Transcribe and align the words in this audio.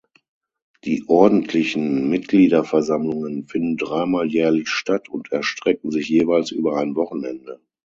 Die 0.83 1.03
ordentlichen 1.07 2.09
Mitgliederversammlungen 2.09 3.45
finden 3.47 3.77
dreimal 3.77 4.25
jährlich 4.25 4.67
statt 4.67 5.09
und 5.09 5.31
erstrecken 5.31 5.91
sich 5.91 6.09
jeweils 6.09 6.49
über 6.49 6.77
ein 6.77 6.95
Wochenende. 6.95 7.59